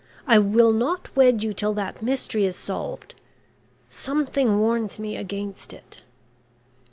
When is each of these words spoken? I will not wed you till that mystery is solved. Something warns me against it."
I 0.25 0.39
will 0.39 0.71
not 0.73 1.15
wed 1.15 1.43
you 1.43 1.53
till 1.53 1.73
that 1.75 2.01
mystery 2.01 2.45
is 2.45 2.55
solved. 2.55 3.13
Something 3.87 4.57
warns 4.57 4.97
me 4.97 5.15
against 5.15 5.73
it." 5.73 6.01